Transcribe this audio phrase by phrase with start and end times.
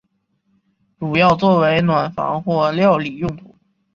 [0.97, 3.55] 主要作为暖房或料理用途。